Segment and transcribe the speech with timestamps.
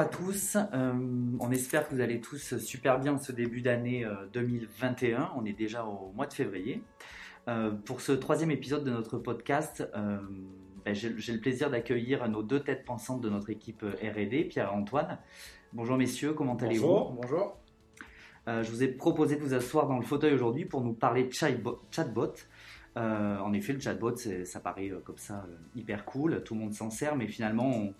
[0.00, 0.92] Bonjour à tous, euh,
[1.40, 5.52] on espère que vous allez tous super bien ce début d'année 2021, euh, on est
[5.52, 6.82] déjà au mois de février.
[7.48, 12.60] Euh, pour ce troisième épisode de notre podcast, ben, j'ai le plaisir d'accueillir nos deux
[12.60, 15.18] têtes pensantes de notre équipe RD, Pierre et Antoine.
[15.74, 16.86] Bonjour messieurs, comment allez-vous?
[16.86, 17.58] Bonjour, bonjour.
[18.46, 21.32] je vous ai proposé de vous asseoir dans le fauteuil aujourd'hui pour nous parler de
[21.34, 22.34] chatbot.
[22.96, 25.46] en effet, le chatbot, ça paraît comme ça
[25.76, 27.94] hyper cool, tout le monde s'en sert, mais finalement, on,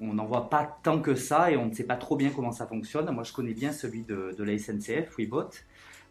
[0.00, 2.52] on n'en voit pas tant que ça et on ne sait pas trop bien comment
[2.52, 3.10] ça fonctionne.
[3.10, 5.50] Moi, je connais bien celui de, la SNCF, WeBot.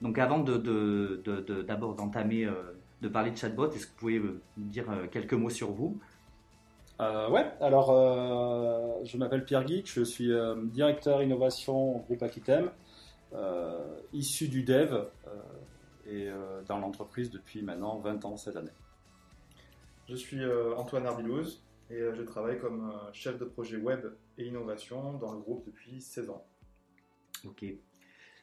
[0.02, 2.54] Donc, avant d'abord d'entamer, euh,
[3.02, 6.00] de parler de chatbot, est-ce que vous pouvez me dire euh, quelques mots sur vous?
[7.00, 7.92] Euh, Ouais, alors
[9.06, 10.32] je m'appelle Pierre Guic, je suis
[10.66, 12.72] directeur innovation au groupe Aquitem,
[14.14, 14.96] issu du dev
[16.08, 16.30] et
[16.68, 18.72] dans l'entreprise depuis maintenant 20 ans cette année.
[20.08, 20.40] Je suis
[20.78, 24.06] Antoine Arbilouz, et euh, je travaille comme euh, chef de projet web
[24.38, 26.46] et innovation dans le groupe depuis 16 ans.
[27.46, 27.64] Ok,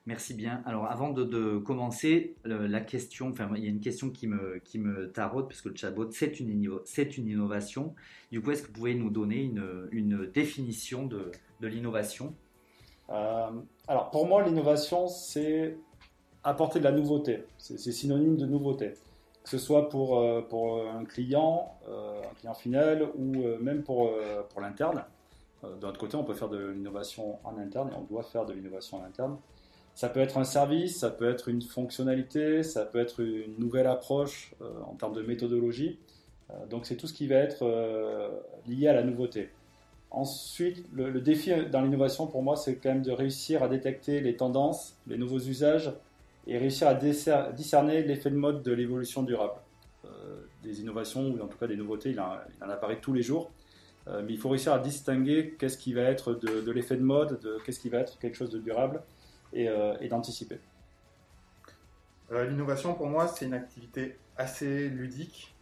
[0.07, 0.63] merci bien.
[0.65, 4.79] Alors avant de, commencer, la question, enfin il y a une question qui me, qui
[4.79, 7.95] me taraude puisque le chatbot c'est une, c'est une innovation.
[8.31, 12.35] Du coup, est-ce que vous pouvez nous donner une, une définition de, de l'innovation?
[13.11, 13.51] Euh,
[13.89, 15.77] Alors pour moi, l'innovation c'est
[16.45, 17.45] apporter de la nouveauté.
[17.59, 18.95] C'est synonyme de nouveauté
[19.43, 23.83] que ce soit pour, euh, pour un client, euh, un client final ou euh, même
[23.83, 24.11] pour,
[24.51, 25.05] pour l'interne.
[25.81, 28.53] D'un autre côté, on peut faire de l'innovation en interne et on doit faire de
[28.53, 29.37] l'innovation en interne.
[29.95, 33.87] Ça peut être un service, ça peut être une fonctionnalité, ça peut être une nouvelle
[33.87, 36.01] approche en termes de méthodologie.
[36.69, 37.65] donc c'est tout ce qui va être
[38.67, 39.51] lié à la nouveauté.
[40.11, 44.35] Ensuite, le défi dans l'innovation pour moi, c'est quand même de réussir à détecter les
[44.35, 45.93] tendances, les nouveaux usages,
[46.47, 49.55] et réussir à discerner l'effet de mode de l'évolution durable.
[50.05, 53.51] Euh, des innovations, ou en tout cas des nouveautés, il en, apparaît tous les jours.
[54.09, 57.41] Euh, mais il faut réussir à distinguer qu'est-ce qui va être de, l'effet de mode,
[57.41, 59.03] de qu'est-ce qui va être quelque chose de durable,
[59.53, 60.59] et, euh, d'anticiper.
[62.31, 65.55] L'innovation, pour moi, c'est une activité assez ludique,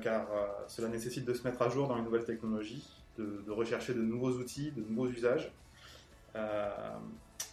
[0.00, 0.26] car
[0.66, 2.88] cela nécessite de se mettre à jour dans les nouvelles technologies,
[3.18, 5.52] de rechercher de nouveaux outils, de nouveaux usages.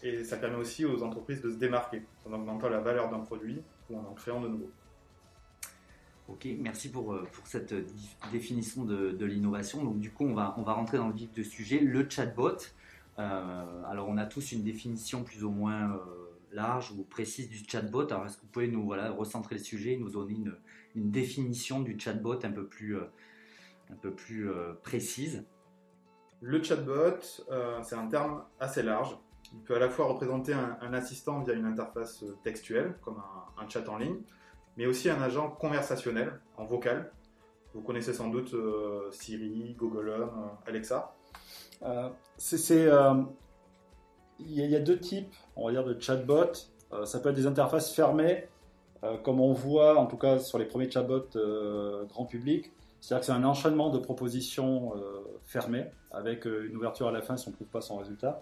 [0.06, 3.62] Et ça permet aussi aux entreprises de se démarquer en augmentant la valeur d'un produit
[3.90, 4.72] ou en en créant de nouveaux.
[6.28, 7.74] Ok, merci pour, euh, pour cette
[8.31, 9.84] définition de, de l'innovation.
[9.84, 12.58] Donc du coup, on va, on va rentrer dans le vif du sujet, le chatbot.
[13.19, 16.00] Euh, alors on a tous une définition plus ou moins euh,
[16.52, 18.08] large ou précise du chatbot.
[18.12, 20.56] Alors est-ce que vous pouvez nous voilà, recentrer le sujet et nous donner une,
[20.96, 24.50] une définition du chatbot un peu plus, un peu plus
[24.81, 25.46] précise?
[26.41, 27.22] Le chatbot,
[27.84, 29.18] c'est un terme assez large
[29.53, 33.22] il peut à la fois représenter un, assistant via une interface euh, textuelle, comme
[33.58, 34.18] un, chat en ligne,
[34.78, 37.12] mais aussi un agent conversationnel, en vocal.
[37.74, 41.16] Vous connaissez sans doute euh, Siri, Google Home, euh, Alexa.
[42.38, 42.90] c'est,
[44.40, 46.53] il y, a deux types, on va dire, de chatbots.
[47.06, 48.47] ça peut être des interfaces fermées,
[49.24, 51.38] comme on voit en tout cas sur les premiers chatbots
[52.09, 52.72] grand public.
[53.00, 54.94] C'est-à-dire que c'est un enchaînement de propositions
[55.46, 58.41] fermées, avec une ouverture à la fin si on ne trouve pas son résultat.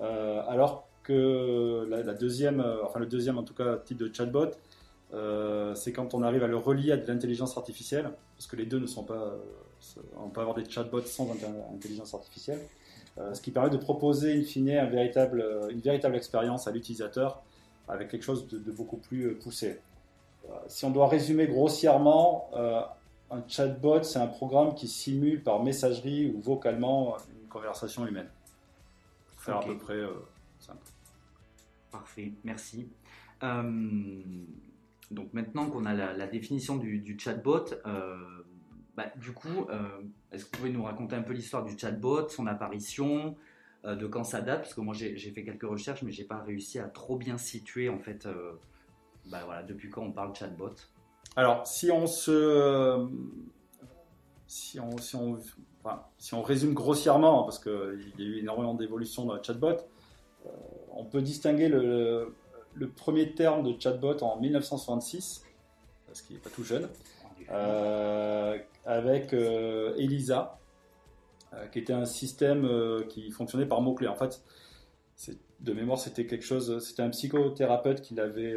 [0.00, 4.50] Euh, alors que la, deuxième, euh, enfin le deuxième en tout cas type de chatbot,
[5.14, 8.66] euh, c'est quand on arrive à le relier à de l'intelligence artificielle, parce que les
[8.66, 9.34] deux ne sont pas,
[10.16, 11.28] on peut avoir des chatbots sans
[11.74, 12.60] intelligence artificielle,
[13.32, 17.42] ce qui permet de proposer in fine un véritable, une véritable expérience à l'utilisateur
[17.88, 19.80] avec quelque chose de, beaucoup plus poussé.
[20.68, 26.40] Si on doit résumer grossièrement, un chatbot, c'est un programme qui simule par messagerie ou
[26.40, 28.28] vocalement une conversation humaine
[29.56, 30.12] à peu près euh,
[30.58, 30.86] simple.
[31.90, 32.88] Parfait, merci.
[33.42, 34.22] Euh,
[35.10, 38.16] donc maintenant qu'on a la, définition du, chatbot, euh,
[38.96, 39.66] bah, du coup,
[40.32, 43.36] est-ce que vous pouvez nous raconter un peu l'histoire du chatbot, son apparition,
[43.84, 44.62] de quand ça date?
[44.62, 47.88] Parce que moi j'ai fait quelques recherches, mais j'ai pas réussi à trop bien situer
[47.88, 48.28] en fait,
[49.30, 50.74] bah, voilà, depuis quand on parle chatbot.
[51.36, 53.08] Alors si on se,
[54.46, 55.38] si on, si on
[56.18, 59.76] si on résume grossièrement, parce qu'il y a eu énormément d'évolutions dans le chatbot,
[60.46, 60.50] euh,
[60.92, 62.34] on peut distinguer le,
[62.96, 65.44] premier terme de chatbot en 1966,
[66.06, 66.88] parce qu'il n'est pas tout jeune,
[67.50, 70.58] euh, avec euh, ELISA,
[71.72, 72.68] qui était un système
[73.08, 74.08] qui fonctionnait par mots-clés.
[74.08, 74.42] En fait,
[75.60, 78.54] de mémoire, c'était quelque chose, c'était un psychothérapeute qui, avait,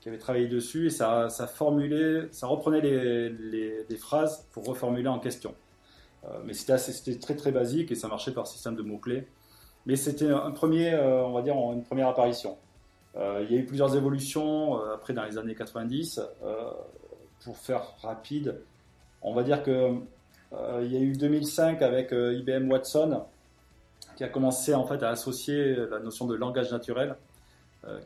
[0.00, 3.30] qui, avait travaillé dessus et ça, ça formulait, ça reprenait les,
[3.88, 5.54] les phrases pour reformuler en question.
[6.24, 9.26] Euh, mais c'était très très basique et ça marchait par système de mots-clés.
[9.86, 12.58] Mais c'était un premier, euh, on va dire, une première apparition.
[13.16, 16.20] Euh, il y a eu plusieurs évolutions après dans les années 90.
[17.44, 18.60] pour faire rapide,
[19.22, 19.94] on va dire que
[20.80, 23.22] il y a eu 2005 avec IBM Watson
[24.16, 27.16] qui a commencé en fait à associer la notion de langage naturel,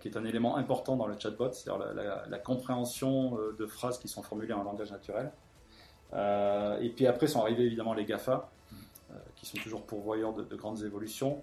[0.00, 1.94] qui est un élément important dans le chatbot, c'est-à-dire
[2.29, 5.31] la, compréhension de phrases qui sont formulées en langage naturel.
[6.14, 8.50] Et puis après sont arrivés évidemment les GAFA,
[9.37, 11.43] qui sont toujours pourvoyeurs de, de grandes évolutions.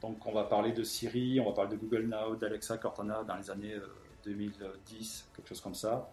[0.00, 3.36] donc on va parler de Siri, on va parler de Google Now, d'Alexa, Cortana dans
[3.36, 3.76] les années
[4.24, 6.10] 2010, quelque chose comme ça.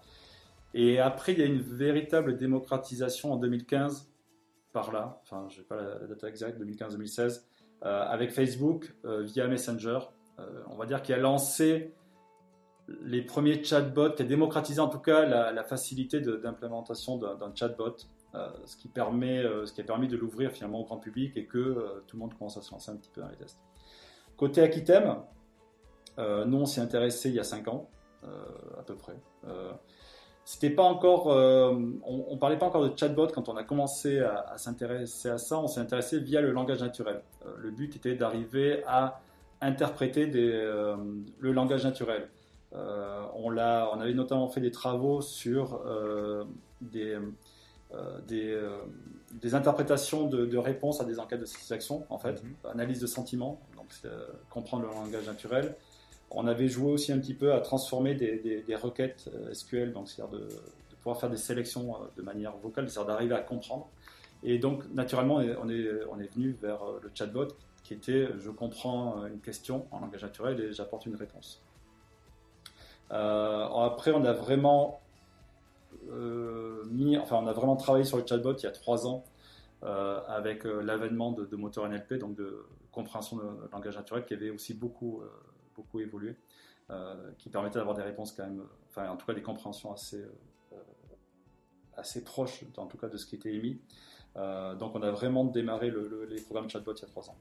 [0.73, 4.11] Et après, il y a une véritable démocratisation en 2015,
[4.73, 7.41] par là, enfin, je n'ai pas la, date exacte, 2015-2016,
[7.83, 9.99] euh, avec Facebook euh, via Messenger.
[10.39, 11.95] Euh, on va dire qu'il a lancé
[13.01, 17.95] les premiers chatbots, qui a démocratisé en tout cas la, facilité d'implémentation d'un chatbot,
[18.65, 22.03] ce, qui permet, ce qui a permis de l'ouvrir finalement au grand public et que
[22.07, 23.59] tout le monde commence à se lancer un petit peu dans les tests.
[24.37, 25.17] Côté Aquitem,
[26.17, 27.89] nous on s'y intéressé il y a 5 ans,
[28.23, 29.15] à peu près.
[30.47, 31.75] C'était pas encore, euh,
[32.05, 35.59] on, ne parlait pas encore de chatbot quand on a commencé à, s'intéresser à ça.
[35.59, 37.21] On s'est intéressé via le langage naturel.
[37.45, 39.19] Euh, le but était d'arriver à
[39.59, 40.95] interpréter euh,
[41.37, 42.29] le langage naturel.
[42.73, 45.81] On, l'a, on avait notamment fait des travaux sur
[46.81, 47.17] des,
[48.27, 48.61] des,
[49.31, 52.71] des, interprétations de, réponses à des enquêtes de satisfaction, en fait, mm-hmm.
[52.71, 53.87] analyse de sentiments, donc
[54.49, 55.75] comprendre le langage naturel.
[56.31, 60.39] On avait joué aussi un petit peu à transformer des, requêtes euh, SQL, donc c'est-à-dire
[60.39, 60.47] de,
[61.01, 63.87] pouvoir faire des sélections euh, de manière vocale, c'est-à-dire d'arriver à comprendre.
[64.43, 67.47] Et donc, naturellement, on est, on est venu vers euh, le chatbot
[67.83, 71.61] qui était je comprends une question en langage naturel et j'apporte une réponse.
[73.09, 75.01] Après, on a vraiment
[76.89, 79.23] mis, enfin, on a vraiment travaillé sur le chatbot il y a trois ans
[79.81, 84.73] avec l'avènement de, de moteurs NLP, donc de compréhension de langage naturel, qui avait aussi
[84.73, 85.21] beaucoup
[85.77, 86.35] beaucoup évolué,
[86.89, 90.21] euh, qui permettait d'avoir des réponses quand même, enfin en tout cas des compréhensions assez,
[90.73, 90.75] euh,
[91.95, 93.79] assez proches, en tout cas de ce qui était émis.
[94.35, 95.91] Euh, donc on a vraiment démarré
[96.29, 97.37] les programmes chatbot il y a trois ans.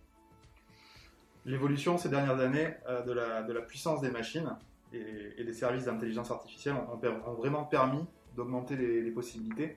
[1.44, 2.74] L'évolution ces dernières années
[3.06, 4.56] de, la, puissance des machines
[5.38, 8.04] et, des services d'intelligence artificielle ont, vraiment permis
[8.36, 9.76] d'augmenter les, possibilités.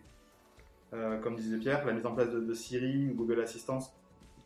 [0.91, 3.79] comme disait Pierre, la mise en place de, Siri ou Google Assistant,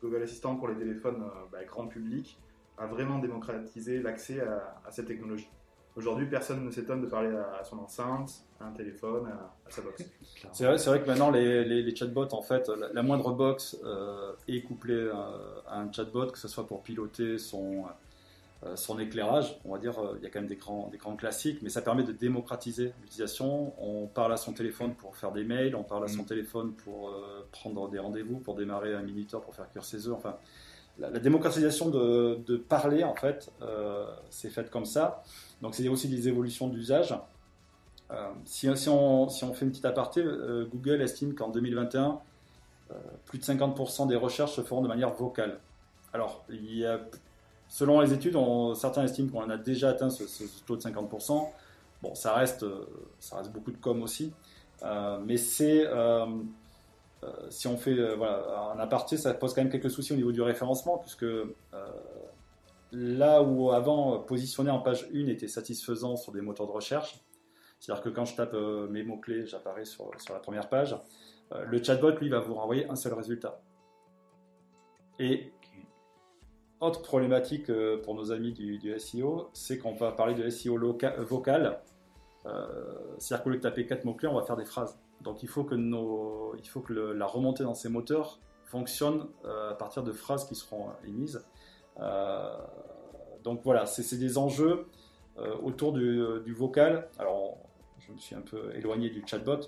[0.02, 2.38] Google Assistant pour les téléphones bah, grand public,
[2.78, 5.48] a vraiment démocratisé l'accès à, cette technologie.
[5.96, 10.04] Aujourd'hui, personne ne s'étonne de parler à, son enceinte, à un téléphone, à, sa box.
[10.52, 14.62] C'est vrai, vrai, que maintenant, les, les, chatbots, en fait, la, moindre box euh, est
[14.62, 15.08] couplée
[15.68, 17.88] à, un chatbot, que ce soit pour piloter son, euh,
[18.74, 19.58] son éclairage.
[19.64, 21.70] On va dire, euh, il y a quand même des grands, des grands classiques, mais
[21.70, 23.74] ça permet de démocratiser l'utilisation.
[23.78, 26.26] On parle à son téléphone pour faire des mails, on parle à son mm.
[26.26, 27.14] téléphone pour
[27.52, 30.14] prendre des rendez-vous, pour démarrer un minuteur, pour faire cuire ses œufs.
[30.14, 30.38] Enfin,
[30.98, 35.22] la, démocratisation de, parler, en fait, euh, c'est faite comme ça.
[35.60, 37.14] Donc, c'est aussi des évolutions d'usage.
[38.10, 42.20] Euh, si, on, fait une petite aparté, euh, Google estime qu'en 2021,
[43.24, 45.58] plus de 50% des recherches se feront de manière vocale.
[46.12, 47.00] Alors, il y a,
[47.68, 48.36] selon les études,
[48.74, 50.24] certains estiment qu'on a déjà atteint ce,
[50.66, 51.48] taux de 50%.
[52.02, 52.66] Bon, ça reste,
[53.18, 54.32] ça reste beaucoup de com aussi.
[55.24, 55.86] mais c'est
[57.24, 60.16] euh, si on fait euh, voilà, un aparté, ça pose quand même quelques soucis au
[60.16, 61.46] niveau du référencement, puisque euh,
[62.92, 67.24] là où avant positionner en page 1 était satisfaisant sur des moteurs de recherche,
[67.80, 68.54] c'est-à-dire que quand je tape
[68.90, 70.96] mes mots-clés, j'apparais sur, la première page,
[71.66, 73.60] le chatbot, lui, va vous renvoyer un seul résultat.
[75.18, 75.52] Et
[76.84, 77.70] autre problématique
[78.02, 80.78] pour nos amis du, SEO, c'est qu'on va parler de SEO
[81.18, 81.80] vocal.
[83.18, 84.98] c'est-à-dire qu'au lieu de taper quatre mots-clés, on va faire des phrases.
[85.24, 89.70] Donc il faut que, nos, il faut que la remontée dans ces moteurs fonctionne euh,
[89.70, 91.44] à partir de phrases qui seront émises.
[92.00, 92.56] Euh,
[93.42, 94.86] donc voilà, c'est des enjeux
[95.38, 97.08] euh, autour du, vocal.
[97.18, 97.58] Alors
[97.98, 99.60] je me suis un peu éloigné du chatbot,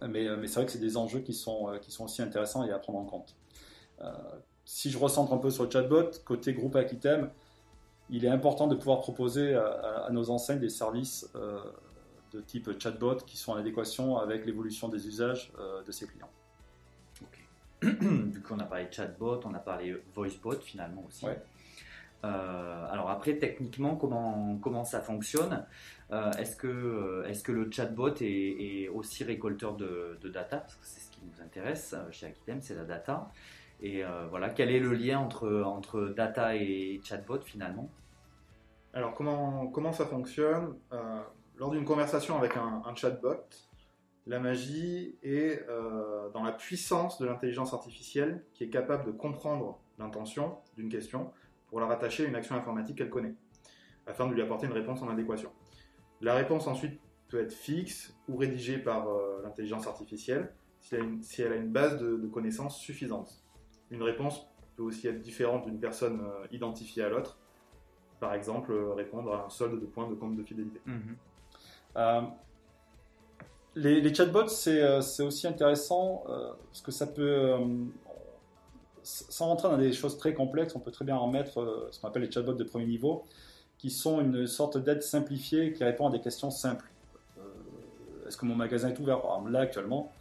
[0.00, 2.72] mais, mais c'est vrai que c'est des enjeux qui sont, qui sont aussi intéressants et
[2.72, 3.36] à prendre en compte.
[4.72, 7.30] Si je recentre un peu sur le chatbot, côté groupe Aquitem,
[8.10, 11.28] il est important de pouvoir proposer à, à nos enseignes des services
[12.32, 16.30] de type chatbot qui sont en adéquation avec l'évolution des usages euh, de ses clients.
[17.82, 21.26] du coup, on a parlé chatbot, on a parlé voicebot finalement aussi.
[22.24, 25.66] Euh, alors après, techniquement, comment, comment ça fonctionne
[26.12, 30.58] euh, Est-ce que, est que le chatbot est, aussi récolteur de, data?
[30.58, 33.28] Parce que c'est ce qui nous intéresse chez Aquitem, c'est la data.
[33.82, 37.90] Et voilà, quel est le lien entre, entre data et chatbot finalement?
[38.94, 40.76] Alors comment, comment ça fonctionne?
[41.56, 43.44] Lors d'une conversation avec un, chatbot,
[44.26, 49.78] la magie est euh, dans la puissance de l'intelligence artificielle qui est capable de comprendre
[49.98, 51.30] l'intention d'une question
[51.68, 53.34] pour la rattacher à une action informatique qu'elle connaît,
[54.06, 55.50] afin de lui apporter une réponse en adéquation.
[56.20, 60.96] La réponse ensuite peut être fixe ou rédigée par euh, l'intelligence artificielle si
[61.42, 63.41] elle, a une, base de, connaissances suffisante.
[63.92, 67.36] Une réponse peut aussi être différente d'une personne euh, identifiée à l'autre.
[68.20, 70.80] Par exemple, euh, répondre à un solde de points de compte de fidélité.
[70.86, 71.16] Mhm.
[71.96, 72.22] Euh,
[73.74, 77.54] les, chatbots, c'est aussi intéressant parce que ça peut,
[79.02, 82.08] sans rentrer dans des choses très complexes, on peut très bien en mettre ce qu'on
[82.08, 83.24] appelle les chatbots de premier niveau,
[83.78, 86.90] qui sont une sorte d'aide simplifiée qui répond à des questions simples.
[88.26, 89.22] Est-ce que mon magasin est ouvert?
[89.48, 90.12] Là, actuellement,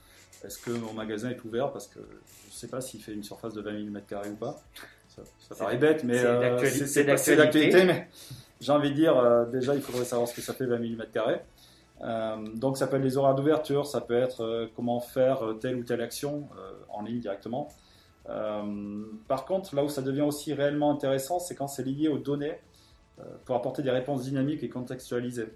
[0.46, 3.24] est-ce que mon magasin est ouvert Parce que je ne sais pas s'il fait une
[3.24, 4.62] surface de 20 000 m2 ou pas.
[5.08, 7.84] Ça, paraît bête, mais c'est euh, d'actualité.
[7.84, 8.08] Mais
[8.60, 11.02] j'ai envie de dire, euh, déjà, il faudrait savoir ce que ça fait 20 000
[11.02, 11.40] m2.
[12.04, 15.54] Euh, donc ça peut être les horaires d'ouverture, ça peut être euh, comment faire euh,
[15.54, 16.48] telle ou telle action
[16.90, 17.70] en ligne directement.
[19.28, 22.58] Par contre, là où ça devient aussi réellement intéressant, c'est quand c'est lié aux données
[23.46, 25.50] pour apporter des réponses dynamiques et contextualisées.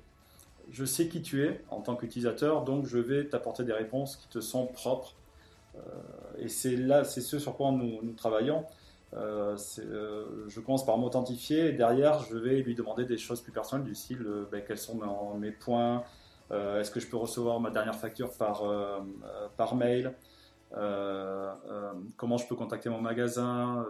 [0.69, 4.27] Je sais qui tu es en tant qu'utilisateur, donc je vais t'apporter des réponses qui
[4.27, 5.15] te sont propres.
[5.75, 5.79] Euh,
[6.38, 8.65] et c'est là, c'est ce sur quoi nous, travaillons.
[9.13, 13.51] Euh, euh, je commence par m'authentifier et derrière, je vais lui demander des choses plus
[13.51, 16.03] personnelles du style ben, quels sont mes, mes points,
[16.51, 18.63] est-ce que je peux recevoir ma dernière facture par,
[19.57, 20.13] par mail
[20.72, 23.84] Comment je peux contacter mon magasin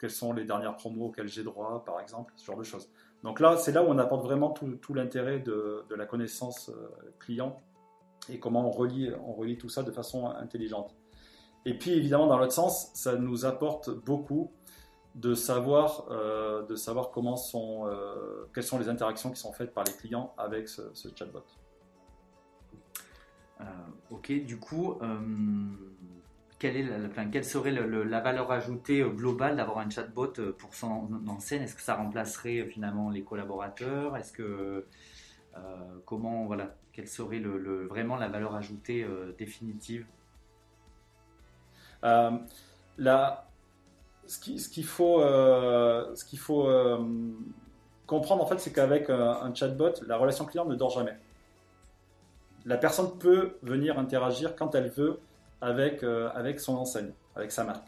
[0.00, 2.88] Quelles sont les dernières promos auxquelles j'ai droit, par exemple Ce genre de choses.
[3.22, 7.60] Donc là, c'est là où on apporte vraiment tout, l'intérêt de, la connaissance euh, client
[8.28, 10.94] et comment on relie, tout ça de façon intelligente.
[11.64, 14.52] Et puis évidemment, dans l'autre sens, ça nous apporte beaucoup
[15.14, 19.74] de savoir, euh, de savoir comment sont, euh, quelles sont les interactions qui sont faites
[19.74, 20.82] par les clients avec ce,
[21.14, 21.44] chatbot.
[24.10, 24.98] Ok, du coup,
[26.58, 31.76] quelle, serait la valeur ajoutée euh, globale d'avoir un chatbot euh, pour son enseigne Est-ce
[31.76, 34.16] que ça remplacerait euh, finalement les collaborateurs?
[34.16, 34.86] Est-ce que
[36.04, 39.04] comment voilà Quelle serait vraiment la valeur ajoutée
[39.36, 40.06] définitive?
[42.02, 42.38] Ce
[44.40, 46.68] qui- ce qu'il faut, ce qu'il faut
[48.06, 51.16] comprendre en fait, c'est qu'avec un chatbot, la relation client ne dort jamais.
[52.64, 55.18] La personne peut venir interagir quand elle veut
[55.60, 57.86] avec, euh, avec son enseigne, avec sa marque.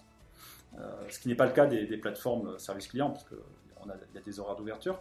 [0.79, 3.39] Euh, ce qui n'est pas le cas des, des plateformes service client, parce qu'il
[4.15, 5.01] y a des horaires d'ouverture.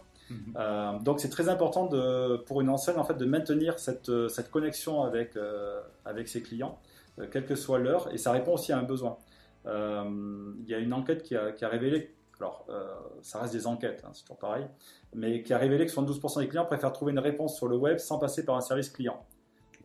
[0.56, 4.28] Euh, donc c'est très important de, pour une enseigne en fait, de maintenir cette, euh,
[4.28, 6.78] cette connexion avec, euh, avec ses clients,
[7.18, 9.18] euh, quelle que soit l'heure, et ça répond aussi à un besoin.
[9.66, 13.52] Euh, il y a une enquête qui a, qui a révélé, alors euh, ça reste
[13.52, 14.66] des enquêtes, hein, c'est toujours pareil,
[15.14, 17.98] mais qui a révélé que 72% des clients préfèrent trouver une réponse sur le web
[17.98, 19.26] sans passer par un service client.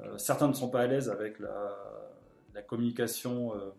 [0.02, 1.76] Euh, certains ne sont pas à l'aise avec la,
[2.56, 3.72] la communication euh,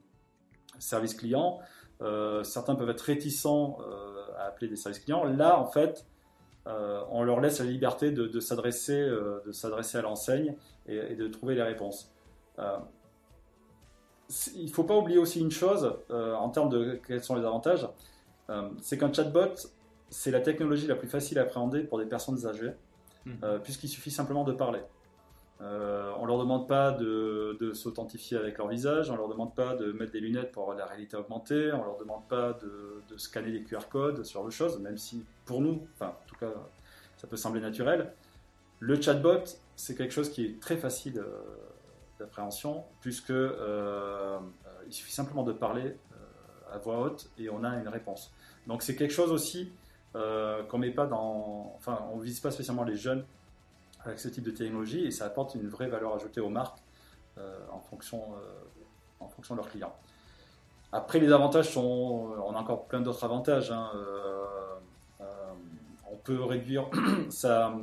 [0.78, 1.58] service client,
[2.02, 5.24] Euh, certains peuvent être réticents euh, à appeler des services clients.
[5.24, 6.04] Là, en fait,
[6.66, 10.56] euh, on leur laisse la liberté de, de s'adresser euh, de s'adresser à l'enseigne
[10.86, 12.12] et, et de trouver les réponses.
[12.58, 12.76] Euh,
[14.56, 17.88] il ne faut pas oublier aussi une chose en termes de quels sont les avantages,
[18.82, 19.54] c'est qu'un chatbot,
[20.10, 22.74] c'est la technologie la plus facile à appréhender pour des personnes âgées,
[23.42, 24.82] euh, puisqu'il suffit simplement de parler.
[25.62, 29.92] Euh, on leur demande pas de, s'authentifier avec leur visage, on leur demande pas de
[29.92, 33.62] mettre des lunettes pour avoir la réalité augmentée, on leur demande pas de, scanner des
[33.62, 36.52] QR codes, genre de choses, même si pour nous, enfin en tout cas,
[37.16, 38.12] ça peut sembler naturel.
[38.78, 39.44] Le chatbot,
[39.74, 41.42] c'est quelque chose qui est très facile euh,
[42.18, 44.38] d'appréhension, puisque euh, euh,
[44.86, 45.96] il suffit simplement de parler
[46.72, 48.32] à voix haute et on a une réponse.
[48.66, 49.72] Donc c'est quelque chose aussi
[50.70, 53.24] qu'on met pas dans, enfin on vise pas spécialement les jeunes
[54.06, 56.78] avec ce type de technologie et ça apporte une vraie valeur ajoutée aux marques
[57.38, 58.64] euh, en, fonction, euh,
[59.20, 59.94] en fonction de leurs clients.
[60.92, 62.32] Après, les avantages sont.
[62.44, 63.70] On a encore plein d'autres avantages.
[63.70, 63.90] hein.
[63.94, 64.44] Euh,
[65.20, 65.24] euh,
[66.10, 66.88] on peut réduire.
[67.28, 67.74] ça,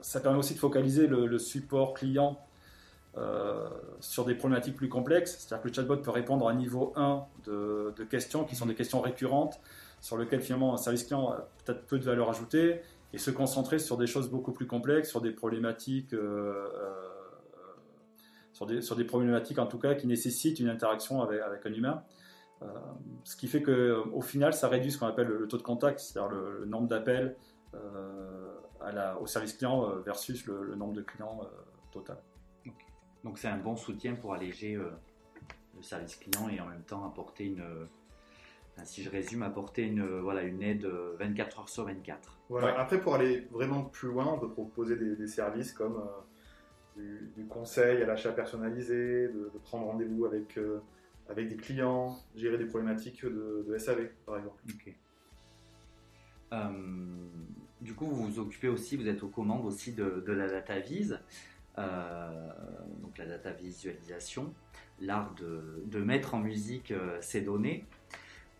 [0.00, 2.38] ça permet aussi de focaliser le, support client
[3.18, 3.68] euh,
[4.00, 5.36] sur des problématiques plus complexes.
[5.38, 8.66] C'est-à-dire que le chatbot peut répondre à un niveau 1 de, de questions qui sont
[8.66, 9.60] des questions récurrentes
[10.00, 12.82] sur lesquelles finalement un service client a peut-être peu de valeur ajoutée
[13.12, 18.96] et se concentrer sur des choses beaucoup plus complexes, sur des problématiques, euh, euh, sur,
[18.96, 22.04] des, problématiques en tout cas qui nécessitent une interaction avec, un humain.
[22.62, 22.66] Euh,
[23.24, 25.98] ce qui fait que au final, ça réduit ce qu'on appelle le, taux de contact,
[25.98, 27.36] c'est-à-dire le, nombre d'appels
[29.20, 31.40] au service client versus le, nombre de clients
[31.90, 32.18] total.
[33.24, 37.44] Donc c'est un bon soutien pour alléger le service client et en même temps apporter
[37.44, 37.64] une,
[38.84, 42.38] si je résume, apporter une, euh, voilà, une aide euh, 24 heures sur 24.
[42.48, 42.68] Voilà.
[42.68, 42.72] Ouais.
[42.76, 47.30] Après, pour aller vraiment plus loin, on peut proposer des, des services comme euh, du,
[47.36, 50.80] du conseil à l'achat personnalisé, de, de prendre rendez-vous avec, euh,
[51.28, 54.56] avec des clients, gérer des problématiques de, de SAV, par exemple.
[56.52, 56.68] Euh,
[57.80, 60.78] du coup, vous vous occupez aussi, vous êtes aux commandes aussi de, de la data
[60.78, 61.18] vise,
[61.78, 62.50] euh,
[63.00, 64.52] donc la data visualisation,
[65.00, 67.84] l'art de, de mettre en musique euh, ces données.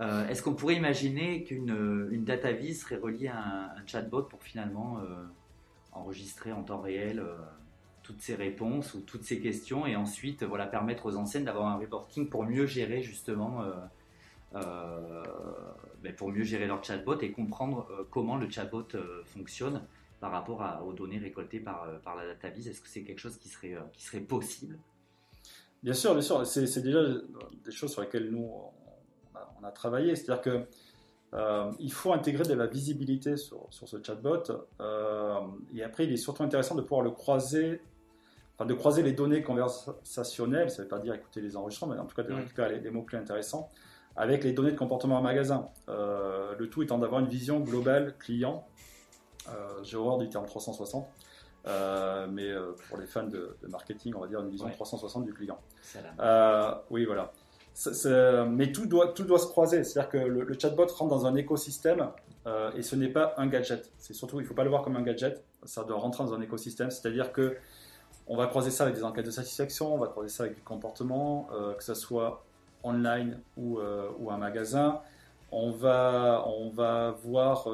[0.03, 4.43] Euh, est-ce qu'on pourrait imaginer qu'une une data vis serait reliée à un, chatbot pour
[4.43, 5.05] finalement euh,
[5.93, 7.37] enregistrer en temps réel euh,
[8.03, 11.77] toutes ces réponses ou toutes ces questions et ensuite voilà, permettre aux anciennes d'avoir un
[11.77, 13.63] reporting pour mieux gérer justement
[14.53, 18.89] ben, pour mieux gérer leur chatbot et comprendre comment le chatbot
[19.27, 19.83] fonctionne
[20.19, 23.49] par rapport aux données récoltées par, par la vis Est-ce que c'est quelque chose qui
[23.49, 24.81] serait, qui serait possible?
[25.85, 26.45] Bien sûr, bien sûr.
[26.45, 27.03] C'est déjà
[27.65, 28.51] des choses sur lesquelles nous,
[29.63, 30.17] on a travaillé.
[30.17, 30.67] C'est-à-dire que
[31.35, 34.43] euh, il faut intégrer de la visibilité sur, ce chatbot.
[34.81, 35.41] Euh,
[35.75, 37.81] et après, il est surtout intéressant de pouvoir le croiser,
[38.55, 42.01] enfin, de croiser les données conversationnelles, ça ne veut pas dire écouter les enregistrements, mais
[42.01, 43.71] en tout cas de récupérer les, mots-clés intéressants,
[44.15, 45.69] avec les données de comportement en magasin.
[45.89, 48.67] Euh, le tout étant d'avoir une vision globale client.
[49.83, 51.09] J'ai horreur du terme 360.
[52.31, 52.53] mais
[52.89, 55.59] pour les fans de, marketing, on va dire une vision 360 du client.
[56.91, 57.33] oui, voilà
[58.49, 59.85] mais tout doit, tout doit se croiser.
[59.85, 62.09] C'est-à-dire que le, chatbot rentre dans un écosystème
[62.47, 63.91] euh, et ce n'est pas un gadget.
[63.99, 65.43] C'est surtout, il ne faut pas le voir comme un gadget.
[65.65, 66.91] Ça doit rentrer dans un écosystème.
[66.91, 67.57] C'est-à-dire que
[68.27, 70.63] on va croiser ça avec des enquêtes de satisfaction, on va croiser ça avec du
[70.63, 72.45] comportement, euh, que ce soit
[72.85, 75.01] online ou, euh, ou, un magasin.
[75.51, 77.69] On va, on va voir,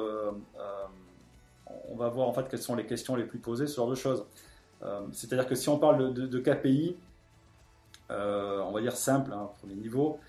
[1.87, 3.95] on va voir en fait quelles sont les questions les plus posées, ce genre de
[3.95, 4.25] choses.
[5.13, 6.97] C'est-à-dire que si on parle de, de KPI,
[8.11, 10.19] euh, on va dire simple, hein, pour les niveaux,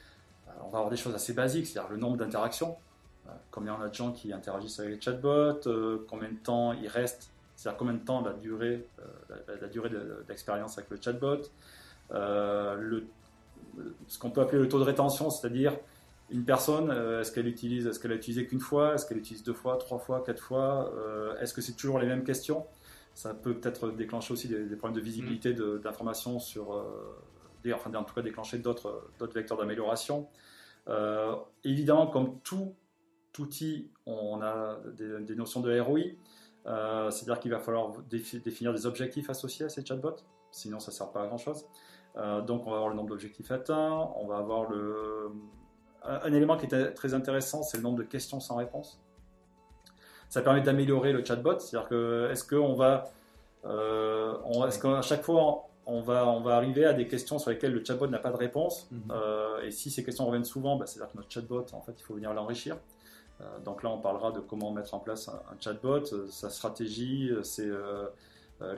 [0.48, 2.76] euh, on va avoir des choses assez basiques, c'est-à-dire le nombre d'interactions,
[3.26, 5.60] euh, combien on a de gens qui interagissent avec les chatbots,
[6.08, 8.86] combien de temps ils restent, c'est-à-dire combien de temps la durée,
[9.60, 9.90] la, durée
[10.28, 11.42] d'expérience avec le chatbot,
[12.10, 13.02] ce
[14.18, 15.76] qu'on peut appeler le taux de rétention, c'est-à-dire
[16.30, 19.52] une personne, est-ce qu'elle utilise, est-ce qu'elle a utilisé qu'une fois, est-ce qu'elle utilise deux
[19.52, 20.90] fois, trois fois, quatre fois,
[21.40, 22.64] est-ce que c'est toujours les mêmes questions?
[23.14, 26.82] Ça peut peut-être déclencher aussi des, problèmes de visibilité d'informations sur,
[27.74, 30.28] enfin en tout cas déclencher d'autres vecteurs d'amélioration.
[30.88, 32.74] Euh, évidemment, comme tout
[33.38, 36.00] outil, on a des, notions de ROI,
[36.66, 40.16] euh, c'est-à-dire qu'il va falloir définir des objectifs associés à ces chatbots,
[40.50, 41.66] sinon ça ne sert pas à grand-chose.
[42.16, 45.30] Euh, donc on va avoir le nombre d'objectifs atteints, on va avoir le...
[46.02, 49.00] Un, élément qui est très intéressant, c'est le nombre de questions sans réponse.
[50.28, 53.10] Ça permet d'améliorer le chatbot, c'est-à-dire que est-ce qu'on va...
[53.64, 57.84] est-ce qu'à chaque fois on va, on va arriver à des questions sur lesquelles le
[57.84, 58.88] chatbot n'a pas de réponse.
[58.90, 59.02] Mhm.
[59.10, 62.02] Euh, et si ces questions reviennent souvent, bah, c'est-à-dire que notre chatbot, en fait, il
[62.02, 62.76] faut venir l'enrichir.
[63.40, 67.30] Euh, donc là, on parlera de comment mettre en place un, chatbot, euh, sa stratégie,
[67.42, 67.70] c'est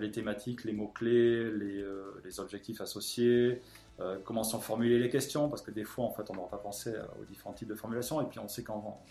[0.01, 3.61] les thématiques, les mots-clés, les, objectifs associés,
[4.25, 6.95] comment sont formulées les questions, parce que des fois, en fait, on n'aura pas pensé
[7.21, 8.21] aux différents types de formulations.
[8.21, 9.03] Et puis, on sait qu'en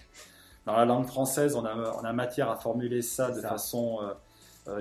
[0.66, 4.14] dans la langue française, on a, on a matière à formuler ça de façon euh,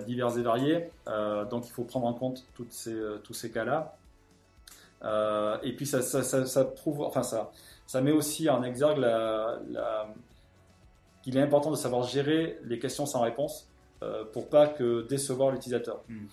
[0.06, 0.90] divers et variés.
[1.08, 3.96] Euh, donc il faut prendre en compte toutes ces, euh, tous ces cas-là.
[5.62, 7.50] et puis ça, ça, prouve, enfin ça,
[7.86, 9.58] ça met aussi en exergue la,
[11.22, 13.68] qu'il est important de savoir gérer les questions sans réponse
[14.32, 16.02] pour pas que décevoir l'utilisateur.
[16.08, 16.26] Hmm.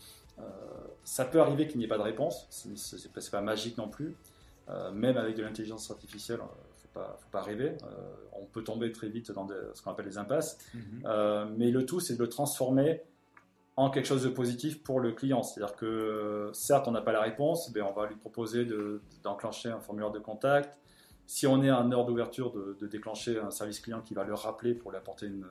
[1.04, 4.16] ça peut arriver qu'il n'y ait pas de réponse, c'est pas, pas magique non plus.
[4.94, 7.78] même avec de l'intelligence artificielle, faut pas, faut pas rêver.
[8.34, 10.58] on peut tomber très vite dans ce qu'on appelle les impasses.
[10.74, 11.56] Hmm.
[11.58, 13.02] mais le tout, c'est de le transformer
[13.78, 15.44] en quelque chose de positif pour le client.
[15.44, 18.68] C'est-à-dire que certes, on n'a pas la réponse, mais on va lui proposer
[19.24, 20.78] d'enclencher un formulaire de contact.
[21.28, 24.34] Si on est à une heure d'ouverture, de, déclencher un service client qui va le
[24.34, 25.46] rappeler pour lui apporter une,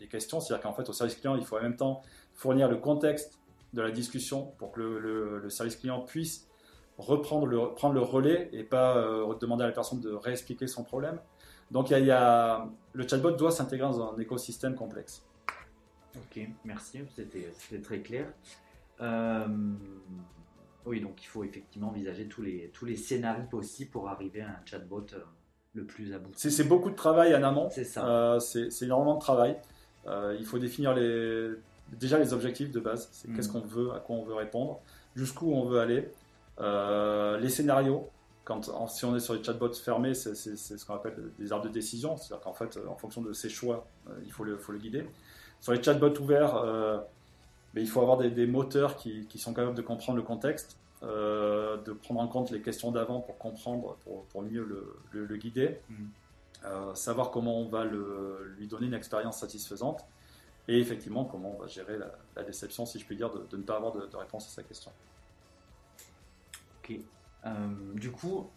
[0.00, 0.40] des questions.
[0.40, 2.02] C'est-à-dire qu'en fait, au service client, il faut en même temps
[2.34, 3.40] fournir le contexte
[3.72, 6.46] de la discussion pour que le, service client puisse
[6.98, 10.84] reprendre le, prendre le relais et pas euh, demander à la personne de réexpliquer son
[10.84, 11.18] problème.
[11.70, 15.24] Donc il y a, le chatbot doit s'intégrer dans un écosystème complexe.
[16.16, 18.26] Ok, merci, c'était très clair.
[19.00, 19.46] Euh,
[20.86, 24.48] oui, donc il faut effectivement envisager tous les, tous les scénarios possibles pour arriver à
[24.48, 25.20] un chatbot euh,
[25.74, 26.50] le plus abouti.
[26.50, 27.68] C'est beaucoup de travail en amont.
[27.70, 28.06] C'est ça.
[28.06, 29.56] Euh, c'est énormément de travail.
[30.06, 31.50] il faut définir les,
[31.92, 33.08] déjà les objectifs de base.
[33.12, 33.52] C'est qu'est-ce mm.
[33.52, 34.80] qu'on veut, à quoi on veut répondre,
[35.14, 36.08] jusqu'où on veut aller.
[36.58, 38.08] les scénarios.
[38.42, 41.70] Quand, si on est sur les chatbots fermés, c'est ce qu'on appelle des arbres de
[41.70, 42.16] décision.
[42.16, 43.86] C'est-à-dire qu'en fait, en fonction de ses choix,
[44.24, 45.06] il faut le, faut le guider.
[45.60, 46.98] Sur les chatbots ouverts, euh,
[47.74, 52.20] il faut avoir des, moteurs qui, sont capables de comprendre le contexte, euh, de prendre
[52.20, 54.64] en compte les questions d'avant pour comprendre, pour, mieux
[55.12, 55.94] le, guider, mm.
[56.64, 60.04] euh, savoir comment on va lui donner une expérience satisfaisante
[60.68, 61.98] et effectivement comment on va gérer
[62.36, 64.90] la, déception, si je puis dire, de, ne pas avoir de, réponse à sa question.
[66.82, 66.96] Ok.
[67.94, 68.48] du coup,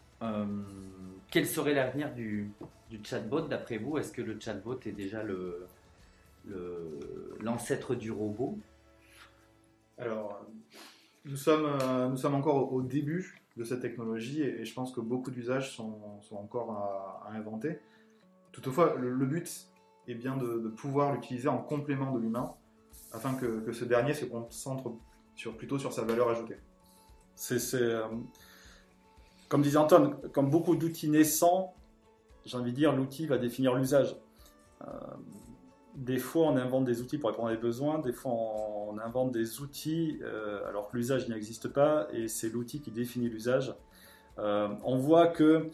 [1.30, 2.52] quel serait l'avenir du,
[2.90, 3.98] du, chatbot d'après vous?
[3.98, 5.68] Est-ce que le chatbot est déjà le,
[7.40, 8.58] l'ancêtre du robot
[9.98, 10.46] Alors,
[11.26, 15.00] nous sommes, euh, nous sommes encore au, début de cette technologie et, je pense que
[15.00, 17.80] beaucoup d'usages sont, encore à, inventer.
[18.52, 19.68] Toutefois, le, but
[20.08, 22.54] est bien de, pouvoir l'utiliser en complément de l'humain
[23.14, 24.92] afin que, ce dernier se concentre
[25.36, 26.58] sur, plutôt sur sa valeur ajoutée.
[27.36, 28.06] C'est, euh,
[29.48, 31.74] comme disait Anton, comme beaucoup d'outils naissants,
[32.46, 34.18] j'ai envie de dire, l'outil va définir l'usage.
[34.82, 34.88] Euh,
[35.96, 39.32] des fois, on invente des outils pour répondre à des besoins, des fois, on invente
[39.32, 43.74] des outils euh, alors que l'usage n'existe pas, et c'est l'outil qui définit l'usage.
[44.40, 45.70] Euh, on voit que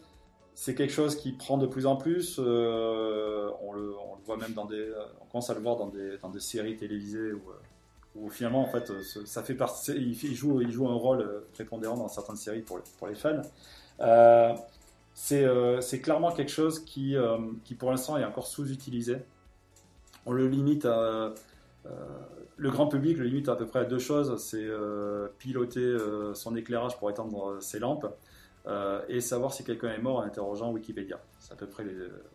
[0.54, 2.38] c'est quelque chose qui prend de plus en plus.
[2.38, 3.94] Euh, on, le,
[4.26, 7.32] voit même dans des, on commence à le voir dans des, dans des séries télévisées
[8.14, 8.92] où, finalement, en fait,
[9.24, 9.56] ça fait
[9.88, 13.40] il, joue, il joue un rôle prépondérant dans certaines séries pour, pour les fans.
[15.14, 17.16] c'est clairement quelque chose qui,
[17.64, 19.16] qui pour l'instant est encore sous-utilisé
[20.26, 21.34] on le limite à.
[21.86, 21.90] Euh,
[22.56, 26.34] le grand public le limite à, peu près à deux choses c'est euh, piloter euh,
[26.34, 28.06] son éclairage pour étendre ses lampes
[29.08, 31.18] et savoir si quelqu'un est mort en interrogeant Wikipédia.
[31.38, 31.84] C'est à peu près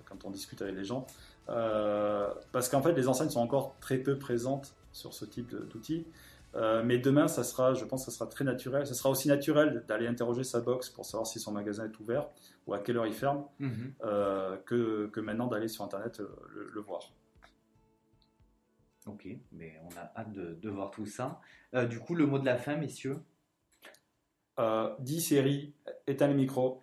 [0.05, 1.05] quand on discute avec les gens.
[1.45, 6.05] parce qu'en fait, les enseignes sont encore très peu présentes sur ce type d'outils.
[6.83, 8.87] mais demain, ça sera, je pense, ça sera très naturel.
[8.87, 12.27] Ça sera aussi naturel d'aller interroger sa box pour savoir si son magasin est ouvert
[12.65, 13.93] ou à quelle heure il ferme, mhm.
[14.65, 16.21] que, maintenant d'aller sur Internet
[16.73, 17.11] le voir.
[19.05, 21.39] Ok, mais on a hâte de, voir tout ça.
[21.75, 23.19] Euh, du coup, le mot de la fin, messieurs?
[24.57, 25.75] Euh, 10 séries,
[26.07, 26.81] éteins les micros.